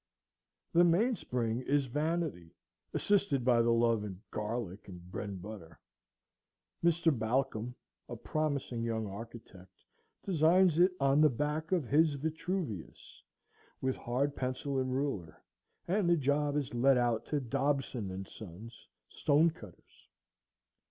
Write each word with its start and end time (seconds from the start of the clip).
The 0.73 0.83
mainspring 0.83 1.61
is 1.61 1.85
vanity, 1.85 2.55
assisted 2.91 3.45
by 3.45 3.61
the 3.61 3.69
love 3.69 4.03
of 4.03 4.15
garlic 4.31 4.87
and 4.87 4.99
bread 5.11 5.29
and 5.29 5.39
butter. 5.39 5.79
Mr. 6.83 7.15
Balcom, 7.15 7.75
a 8.09 8.15
promising 8.15 8.81
young 8.81 9.05
architect, 9.05 9.69
designs 10.25 10.79
it 10.79 10.93
on 10.99 11.21
the 11.21 11.29
back 11.29 11.71
of 11.71 11.83
his 11.85 12.15
Vitruvius, 12.15 13.21
with 13.79 13.95
hard 13.95 14.35
pencil 14.35 14.79
and 14.79 14.91
ruler, 14.91 15.39
and 15.87 16.09
the 16.09 16.17
job 16.17 16.57
is 16.57 16.73
let 16.73 16.97
out 16.97 17.23
to 17.27 17.39
Dobson 17.39 18.25
& 18.25 18.25
Sons, 18.25 18.87
stonecutters. 19.07 20.07